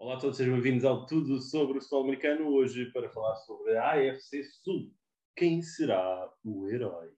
[0.00, 2.48] Olá a todos, sejam bem-vindos ao Tudo sobre o Futebol Americano.
[2.48, 4.90] Hoje para falar sobre a AFC Sul.
[5.36, 7.10] Quem será o herói?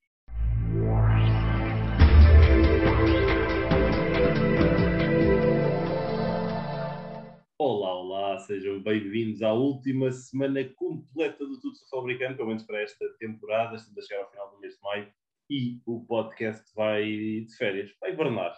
[7.57, 12.49] Olá, olá, sejam bem-vindos à última semana completa do Tudo sobre o Futebol Americano, pelo
[12.49, 13.77] menos para esta temporada.
[13.77, 15.13] Estamos a chegar ao final do mês de maio
[15.49, 18.53] e o podcast vai de férias, vai hibernar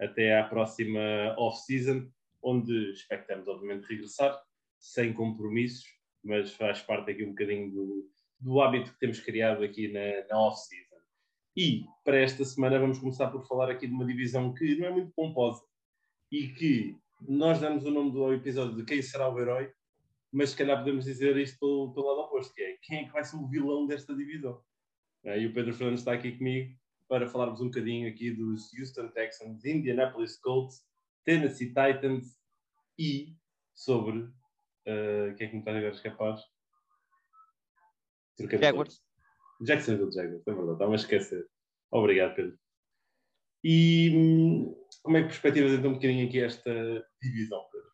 [0.00, 0.98] até à próxima
[1.38, 2.10] off-season
[2.42, 4.40] onde expectamos, obviamente, regressar,
[4.78, 5.86] sem compromissos,
[6.22, 10.40] mas faz parte aqui um bocadinho do, do hábito que temos criado aqui na, na
[10.40, 10.96] off-season.
[11.56, 14.90] E para esta semana vamos começar por falar aqui de uma divisão que não é
[14.90, 15.62] muito pomposa
[16.30, 19.72] e que nós damos o nome do episódio de quem será o herói,
[20.30, 23.12] mas se calhar podemos dizer isto pelo, pelo lado oposto, que é quem é que
[23.12, 24.62] vai ser o vilão desta divisão.
[25.24, 26.76] E o Pedro Fernandes está aqui comigo
[27.08, 30.82] para falarmos um bocadinho aqui dos Houston Texans, Indianapolis Colts
[31.28, 32.38] Tennessee Titans
[32.98, 33.36] e
[33.74, 36.42] sobre uh, quem é que me está a escapar?
[38.58, 39.04] Jaguars.
[39.60, 41.46] Jacksonville Jaguars, é verdade, estava a esquecer.
[41.90, 42.58] Obrigado, Pedro.
[43.62, 47.90] E hum, como é que perspectivas então um bocadinho aqui esta divisão, Pedro?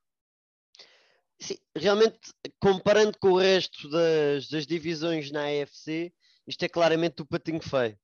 [1.41, 6.14] Sim, realmente, comparando com o resto das, das divisões na AFC,
[6.47, 7.98] isto é claramente o patinho feio.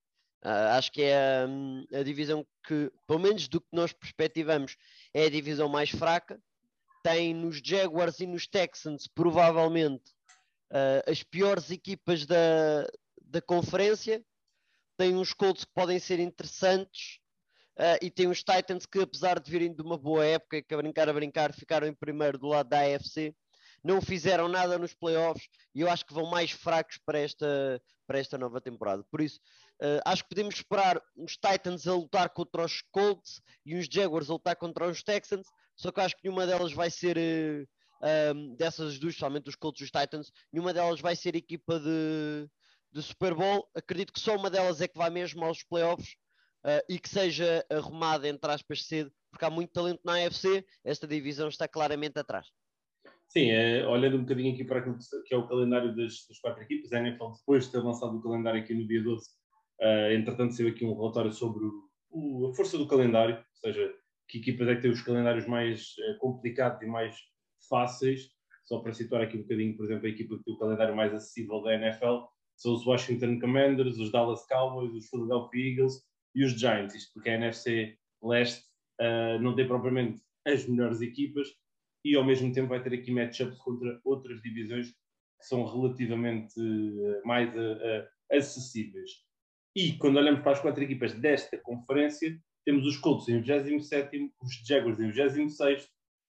[0.44, 4.76] Uh, acho que é um, a divisão que, pelo menos do que nós perspectivamos,
[5.12, 6.40] é a divisão mais fraca.
[7.02, 10.10] Tem nos Jaguars e nos Texans, provavelmente,
[10.70, 12.86] uh, as piores equipas da,
[13.22, 14.24] da conferência.
[14.96, 17.18] Tem uns Colts que podem ser interessantes.
[17.78, 20.76] Uh, e tem os Titans que, apesar de virem de uma boa época, que a
[20.76, 23.34] brincar a brincar, ficaram em primeiro do lado da AFC
[23.82, 28.18] não fizeram nada nos playoffs e eu acho que vão mais fracos para esta, para
[28.18, 29.04] esta nova temporada.
[29.10, 29.38] Por isso,
[29.82, 34.28] uh, acho que podemos esperar os Titans a lutar contra os Colts e os Jaguars
[34.30, 37.16] a lutar contra os Texans, só que acho que nenhuma delas vai ser.
[37.16, 37.66] Uh,
[38.02, 41.78] eh, um, dessas duas, somente os Colts e os Titans, nenhuma delas vai ser equipa
[41.78, 42.48] de,
[42.92, 43.68] de Super Bowl.
[43.74, 46.14] Acredito que só uma delas é que vai mesmo aos playoffs
[46.64, 50.64] uh, e que seja arrumada, entre aspas, cedo, porque há muito talento na AFC.
[50.82, 52.46] Esta divisão está claramente atrás.
[53.30, 56.64] Sim, é, olhando um bocadinho aqui para aquilo que é o calendário das, das quatro
[56.64, 59.28] equipes, a NFL, depois de ter lançado o calendário aqui no dia 12, uh,
[59.82, 61.64] eh, entretanto, saiu aqui um relatório sobre
[62.10, 63.94] o, a força do calendário, ou seja,
[64.28, 67.16] que equipas é que têm os calendários mais uh, complicados e mais
[67.68, 68.30] fáceis.
[68.64, 71.14] Só para situar aqui um bocadinho, por exemplo, a equipa que tem o calendário mais
[71.14, 72.24] acessível da NFL
[72.56, 76.02] são os Washington Commanders, os Dallas Cowboys, os Philadelphia Eagles
[76.34, 76.96] e os Giants.
[76.96, 78.64] Isto porque a NFC Leste
[79.00, 81.46] uh, não tem propriamente as melhores equipas,
[82.04, 87.26] e ao mesmo tempo vai ter aqui matchups contra outras divisões que são relativamente uh,
[87.26, 89.10] mais uh, acessíveis.
[89.74, 94.54] E quando olhamos para as quatro equipas desta conferência, temos os Colts em 27, os
[94.66, 95.88] Jaguars em 26,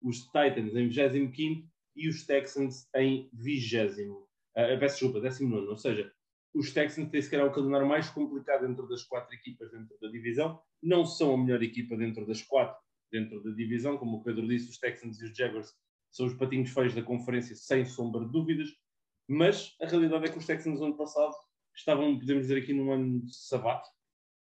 [0.02, 4.10] os Titans em 25 e os Texans em 20.
[4.10, 5.68] Uh, peço desculpa, 19.
[5.68, 6.12] Ou seja,
[6.54, 10.08] os Texans têm se calhar o calendário mais complicado dentro das quatro equipas dentro da
[10.10, 10.62] divisão.
[10.82, 12.78] Não são a melhor equipa dentro das quatro,
[13.14, 13.98] dentro da divisão.
[13.98, 15.74] Como o Pedro disse, os Texans e os Jaguars
[16.12, 18.70] são os patinhos feios da conferência, sem sombra de dúvidas.
[19.28, 21.34] Mas a realidade é que os Texans, no ano passado,
[21.76, 23.88] estavam, podemos dizer aqui, num ano de sabato,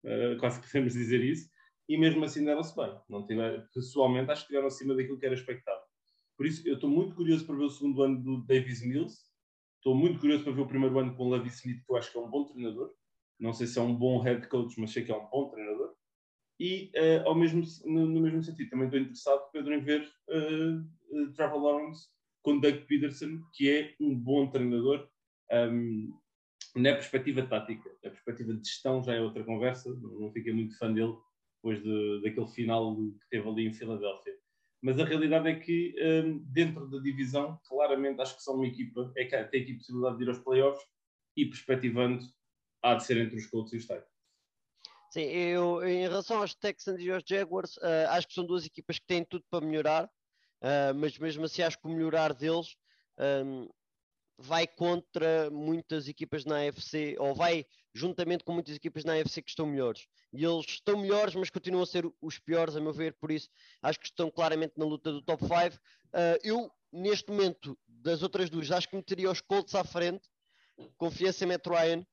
[0.03, 1.49] uh, quase podemos dizer isso,
[1.87, 2.93] e mesmo assim deram-se bem.
[3.07, 5.83] Não tiver, pessoalmente, acho que estiveram acima daquilo que era expectável.
[6.35, 9.17] Por isso, eu estou muito curioso para ver o segundo ano do Davis Mills.
[9.77, 12.11] Estou muito curioso para ver o primeiro ano com o Levi Smith, que eu acho
[12.11, 12.91] que é um bom treinador.
[13.39, 15.82] Não sei se é um bom head coach, mas sei que é um bom treinador.
[16.63, 21.33] E, uh, ao mesmo, no, no, mesmo sentido, também estou interessado, Pedro, em ver uh,
[21.33, 22.07] Trevor Lawrence
[22.41, 25.09] com Doug Peterson, que é um bom treinador.
[25.51, 26.17] Um,
[26.73, 30.89] na perspectiva tática, a perspectiva de gestão já é outra conversa, não fiquei muito fã
[30.93, 31.13] dele
[31.57, 34.33] depois de, daquele final que teve ali em Filadélfia.
[34.81, 39.11] Mas a realidade é que, um, dentro da divisão, claramente acho que são uma equipa,
[39.17, 40.87] é que tem aqui possibilidade de ir aos playoffs
[41.35, 42.23] e perspectivando,
[42.81, 44.12] há de ser entre os Colts e os Titans.
[45.13, 48.97] Sim, eu em relação aos Texans e aos Jaguars, uh, acho que são duas equipas
[48.97, 52.75] que têm tudo para melhorar, uh, mas mesmo assim acho que o melhorar deles
[53.45, 53.69] um,
[54.39, 57.63] vai contra muitas equipas na AFC, ou vai
[57.93, 60.07] juntamente com muitas equipas na AFC que estão melhores.
[60.33, 63.49] E eles estão melhores, mas continuam a ser os piores, a meu ver, por isso
[63.83, 65.53] acho que estão claramente na luta do top 5.
[65.53, 65.79] Uh,
[66.11, 70.27] ah, eu, neste momento, das outras duas, acho que meteria os Colts à frente,
[70.97, 72.03] confiança em Matt Ryan,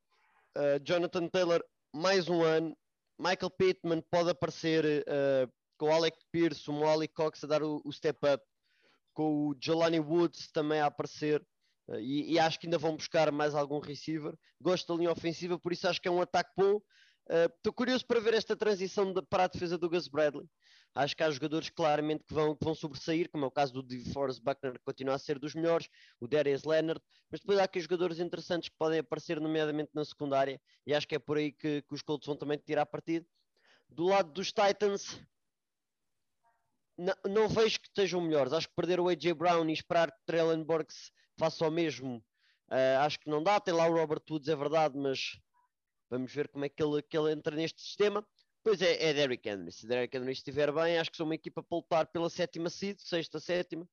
[0.85, 2.77] Jonathan Taylor mais um ano,
[3.21, 7.83] Michael Pittman pode aparecer uh, com o Alec Pierce, o Molly Cox a dar o,
[7.85, 8.43] o step up,
[9.13, 11.47] com o Jelani Woods também a aparecer.
[11.87, 14.35] Uh, e, e, acho que ainda vão buscar mais algum receiver.
[14.61, 16.81] Gosto da linha ofensiva, por isso acho que é um ataque bom.
[17.29, 20.49] Estou uh, curioso para ver esta transição de, para a defesa do Gus Bradley,
[20.95, 23.83] Acho que há jogadores claramente que vão, que vão sobressair, como é o caso do
[23.83, 25.89] DeForest Buckner, que continua a ser dos melhores,
[26.19, 27.01] o Darius Leonard,
[27.31, 31.15] mas depois há aqui jogadores interessantes que podem aparecer, nomeadamente na secundária, e acho que
[31.15, 33.25] é por aí que, que os Colts vão também tirar partido.
[33.89, 35.21] Do lado dos Titans,
[36.99, 38.53] não, não, vejo que estejam melhores.
[38.53, 42.19] Acho que perder o AJ Brown e esperar que Traylon Burks faça o mesmo,
[42.69, 43.59] uh, acho que não dá.
[43.59, 45.41] Tem lá o Robert Woods, é verdade, mas
[46.11, 48.27] vamos ver como é que ele, que ele entra neste sistema.
[48.63, 49.73] Pois é, é Derrick Henry.
[49.73, 52.99] Se Derrick Henry estiver bem, acho que são uma equipa para lutar pela sétima seed,
[53.01, 53.89] sexta, sétima.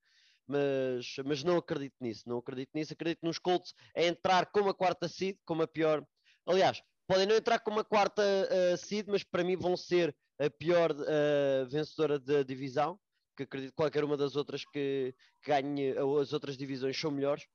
[0.45, 2.93] Mas, mas não acredito nisso, não acredito nisso.
[2.93, 6.05] Acredito nos Colts a entrar com a quarta seed, como a pior.
[6.45, 10.49] Aliás, podem não entrar com uma quarta uh, seed, mas para mim vão ser a
[10.49, 12.99] pior uh, vencedora da divisão,
[13.35, 17.45] que acredito que qualquer uma das outras que, que ganhe, as outras divisões são melhores.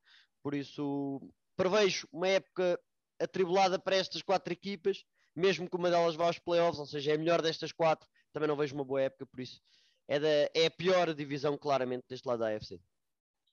[0.42, 1.20] Por isso,
[1.56, 2.78] prevejo uma época
[3.20, 7.14] atribulada para estas quatro equipas, mesmo que uma delas vá aos playoffs, ou seja, é
[7.14, 9.60] a melhor destas quatro, também não vejo uma boa época, por isso
[10.08, 12.80] é, da, é a pior divisão, claramente, deste lado da AFC.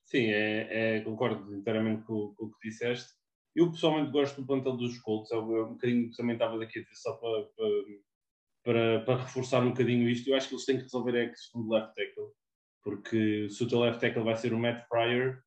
[0.06, 3.14] Sim, é, é, concordo inteiramente com, com, o que disseste.
[3.56, 6.82] Eu pessoalmente gosto do plantel dos Colts, é um bocadinho que também estava daqui a
[6.82, 7.50] dizer só para,
[8.64, 10.30] para, para, reforçar um bocadinho isto.
[10.30, 12.32] Eu acho que eles têm que resolver a questão do left tackle,
[12.84, 15.42] porque se o teu left tackle vai ser o Matt Pryor,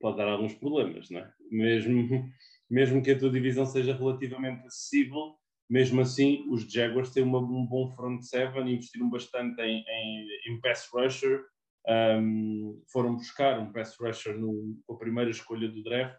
[0.00, 1.32] pode dar alguns problemas, não é?
[1.50, 2.28] Mesmo,
[2.72, 5.34] mesmo que a tua divisão seja relativamente acessível,
[5.68, 10.60] mesmo assim os Jaguars têm uma, um bom front seven, investiram bastante em, em, em
[10.62, 11.44] pass rusher,
[11.86, 16.18] um, foram buscar um pass rusher no, com a primeira escolha do draft,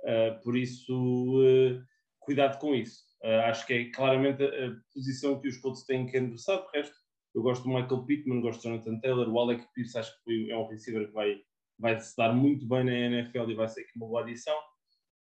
[0.00, 1.80] uh, por isso uh,
[2.18, 3.04] cuidado com isso.
[3.22, 6.36] Uh, acho que é claramente a, a, posição que os Colts têm que de
[6.74, 6.96] resto
[7.32, 10.56] eu gosto do Michael Pittman, gosto do Jonathan Taylor, o Alec Pierce acho que é
[10.56, 11.36] um receiver que vai,
[11.78, 14.54] vai se dar muito bem na NFL e vai ser aqui uma boa adição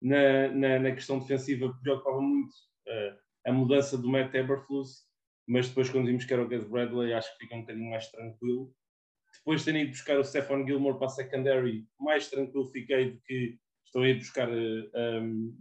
[0.01, 5.03] na, na, na questão defensiva preocupava muito uh, a mudança do Matt Eberflus,
[5.47, 8.09] mas depois quando vimos que era o Gus Bradley acho que fica um bocadinho mais
[8.09, 8.73] tranquilo.
[9.37, 13.17] Depois de terem ido buscar o Stephon Gilmore para a secondary, mais tranquilo fiquei de
[13.21, 15.57] que estão a ir buscar uh, eh, um,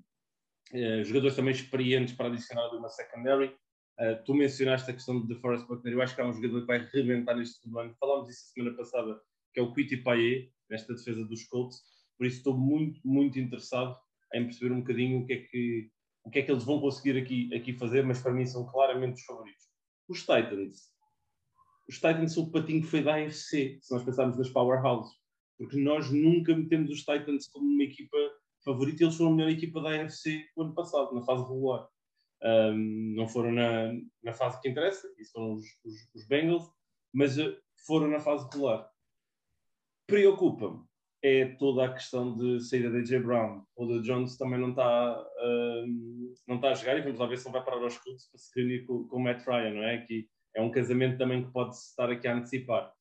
[0.72, 3.54] uh, eh, jogadores também experientes para adicionar de uma secondary.
[4.00, 6.66] Uh, tu mencionaste a questão de Forest Buckner, eu acho que há um jogador que
[6.66, 7.96] vai rebentar neste segundo ano.
[8.00, 9.20] Falámos disso a semana passada,
[9.52, 11.82] que é o Quiti Paye, nesta defesa dos Colts.
[12.16, 13.96] Por isso estou muito, muito interessado
[14.34, 15.90] em perceber um bocadinho o que é que,
[16.24, 19.14] o que, é que eles vão conseguir aqui, aqui fazer, mas para mim são claramente
[19.14, 19.64] os favoritos.
[20.08, 20.92] Os Titans.
[21.88, 25.12] Os Titans são o patinho feio da AFC, se nós pensarmos nas powerhouses,
[25.56, 28.16] porque nós nunca metemos os Titans como uma equipa
[28.64, 31.88] favorita e eles foram a melhor equipa da AFC o ano passado, na fase regular.
[32.42, 33.92] Um, não foram na,
[34.22, 36.68] na fase que interessa, isso foram os, os, os Bengals,
[37.12, 37.56] mas uh,
[37.86, 38.90] foram na fase regular.
[40.06, 40.84] Preocupa-me
[41.26, 43.64] é toda a questão de saída de AJ Brown.
[43.74, 45.86] O de Jones também não está, uh,
[46.46, 48.38] não está a jogar e vamos lá ver se ele vai parar aos Colts para
[48.38, 50.04] se reunir com, com o Matt Ryan, não é?
[50.04, 52.92] Que é um casamento também que pode estar aqui a antecipar.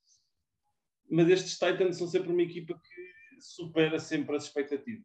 [1.12, 5.04] Mas estes Titans são sempre uma equipa que supera sempre as expectativas.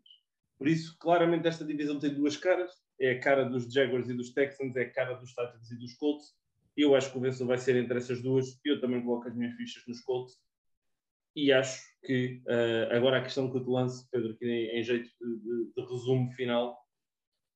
[0.56, 2.70] Por isso, claramente, esta divisão tem duas caras.
[3.00, 5.94] É a cara dos Jaguars e dos Texans, é a cara dos Titans e dos
[5.94, 6.37] Colts.
[6.76, 8.61] Eu acho que o vencedor vai ser entre essas duas.
[8.65, 10.37] Eu também coloco as minhas fichas nos Colts
[11.38, 14.82] e acho que uh, agora a questão que eu te lanço, Pedro, aqui em, em
[14.82, 16.76] jeito de, de, de, resumo final,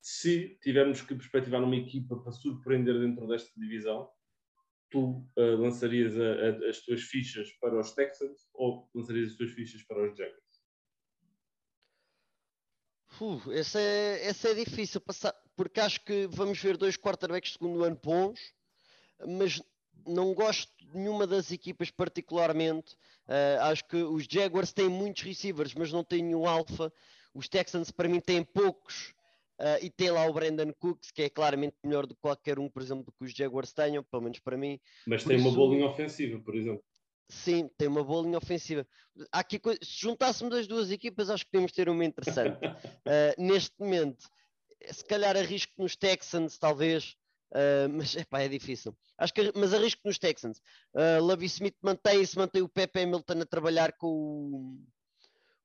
[0.01, 4.09] se tivermos que perspectivar uma equipa para surpreender dentro desta divisão,
[4.89, 9.51] tu uh, lançarias a, a, as tuas fichas para os Texans ou lançarias as tuas
[9.51, 10.43] fichas para os Jaguars?
[13.51, 17.83] Esse, é, esse é difícil passar, porque acho que vamos ver dois quarterbacks de segundo
[17.83, 18.39] ano bons,
[19.27, 19.61] mas
[20.05, 22.93] não gosto de nenhuma das equipas particularmente.
[23.27, 26.91] Uh, acho que os Jaguars têm muitos receivers, mas não têm nenhum alfa.
[27.33, 29.13] Os Texans, para mim, têm poucos.
[29.59, 32.67] Uh, e tem lá o Brandon Cooks, que é claramente melhor do que qualquer um,
[32.67, 34.79] por exemplo, que os Jaguars tenham, pelo menos para mim.
[35.05, 35.47] Mas por tem isso...
[35.47, 36.83] uma boa linha ofensiva, por exemplo.
[37.29, 38.85] Sim, tem uma boa linha ofensiva.
[39.31, 42.65] Aqui, se juntássemos as duas equipas, acho que podemos ter uma interessante.
[42.65, 42.71] uh,
[43.41, 44.27] neste momento,
[44.91, 47.15] se calhar arrisco nos Texans, talvez,
[47.53, 48.97] Uh, mas epá, é difícil.
[49.15, 50.57] Acho que, mas arrisco nos Texans.
[50.93, 54.83] Uh, Lavi Smith mantém-se, mantém o Pepe Hamilton a trabalhar com o,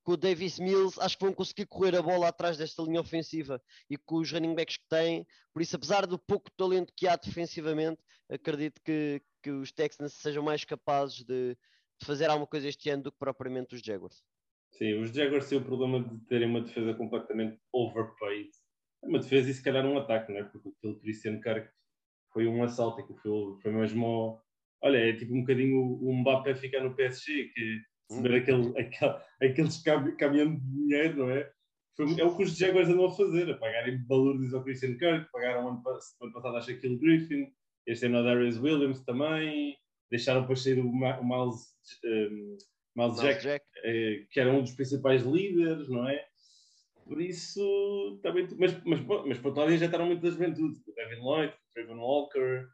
[0.03, 0.99] com o Davis Mills.
[1.01, 4.53] Acho que vão conseguir correr a bola atrás desta linha ofensiva e com os running
[4.53, 5.25] backs que têm.
[5.51, 10.43] Por isso, apesar do pouco talento que há defensivamente, acredito que, que os Texans sejam
[10.43, 11.57] mais capazes de,
[11.99, 14.23] de fazer alguma coisa este ano do que propriamente os Jaguars.
[14.73, 18.51] Sim, os Jaguars têm o problema de terem uma defesa completamente overpaid.
[19.01, 20.43] Uma defesa e se calhar um ataque, não é?
[20.43, 21.69] Porque aquele Christian Kirk
[22.39, 24.41] foi um assalto, que foi, foi mesmo.
[24.81, 29.15] Olha, é tipo um bocadinho o Mbappé ficar no PSG, que se ver aquele, aquele,
[29.43, 29.83] aqueles
[30.17, 31.51] caminhando de dinheiro, não é?
[31.97, 35.29] Foi, é o que os Jaguars andam a fazer, a pagarem balúrdios ao Christian Kirk,
[35.33, 35.83] pagaram ano,
[36.21, 37.51] ano passado acho Shaquille Griffin,
[37.85, 39.77] este ano ao Darius Williams também,
[40.09, 42.57] deixaram para sair o, Miles, um,
[42.95, 43.65] Miles, Jack, Jack.
[43.79, 46.25] Uh, que era um dos principais líderes, não é?
[47.09, 51.21] Por isso, também, mas, mas, mas para o já estavam muito da juventude, o Devin
[51.21, 52.67] Lloyd, o Trayvon Walker,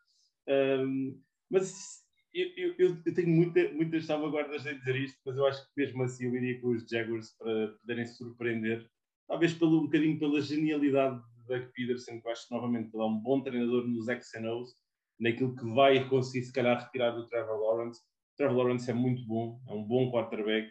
[0.50, 1.18] um,
[1.50, 5.72] mas eu, eu, eu, tenho muita, muitas salvaguardas a dizer isto, mas eu acho que
[5.77, 8.86] mesmo assim eu iria com os Jaguars para poderem surpreender,
[9.25, 13.04] talvez pelo, um bocadinho pela genialidade de Doug Peterson, que eu acho que novamente ele
[13.04, 14.75] é um bom treinador nos X&O's,
[15.18, 18.01] naquilo que vai conseguir se calhar retirar do Trevor Lawrence.
[18.34, 20.68] O Trevor Lawrence é muito bom, é um bom quarterback,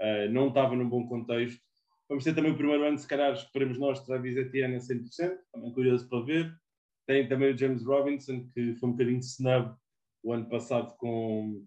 [0.00, 1.66] uh, não estava num bom contexto.
[2.08, 5.72] Vamos ter também o primeiro ano, se calhar esperemos nós, Travis Etienne a 100%, também
[5.72, 6.58] curioso para ver.
[7.06, 9.74] Tem também o James Robinson, que foi um bocadinho snub
[10.22, 11.64] o ano passado com,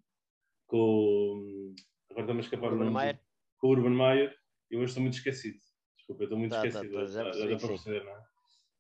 [0.67, 1.73] com
[2.09, 3.19] agora estamos a escapar Urban Meyer.
[3.57, 4.35] com o Urban Meyer.
[4.69, 5.57] Eu hoje estou muito esquecido.
[5.95, 6.93] Desculpa, eu estou muito tá, tá esquecido.
[6.93, 8.23] Tá, dá para perceber, não é?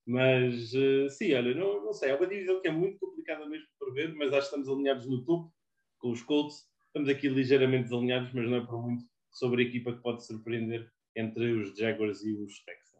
[0.07, 3.67] Mas uh, sim, olha, não, não sei, é uma divisão que é muito complicada mesmo
[3.77, 5.53] por ver, mas acho que estamos alinhados no topo
[5.99, 6.67] com os Colts.
[6.87, 10.91] Estamos aqui ligeiramente desalinhados, mas não é por muito sobre a equipa que pode surpreender
[11.15, 12.91] entre os Jaguars e os Texans.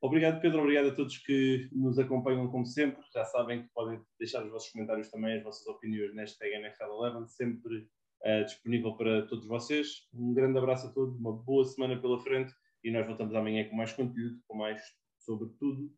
[0.00, 0.60] Obrigado, Pedro.
[0.60, 3.02] Obrigado a todos que nos acompanham, como sempre.
[3.12, 7.88] Já sabem que podem deixar os vossos comentários também, as vossas opiniões nesta NFL11, sempre
[8.24, 10.08] uh, disponível para todos vocês.
[10.14, 13.76] Um grande abraço a todos, uma boa semana pela frente e nós voltamos amanhã com
[13.76, 14.80] mais conteúdo, com mais
[15.18, 15.92] sobre tudo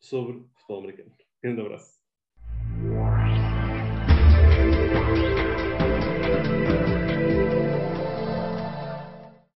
[0.00, 1.14] sobre futebol americano.
[1.42, 1.99] Grande abraço.